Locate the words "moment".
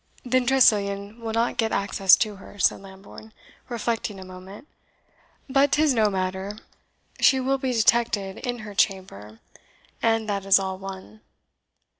4.25-4.67